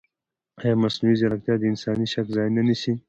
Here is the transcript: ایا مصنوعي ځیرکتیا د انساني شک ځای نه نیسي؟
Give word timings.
ایا 0.61 0.73
مصنوعي 0.83 1.15
ځیرکتیا 1.19 1.55
د 1.57 1.63
انساني 1.71 2.07
شک 2.13 2.25
ځای 2.35 2.47
نه 2.55 2.61
نیسي؟ 2.67 2.91